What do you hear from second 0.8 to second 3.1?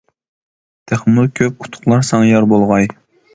تېخىمۇ كۆپ ئۇتۇقلار ساڭا يار بولغاي.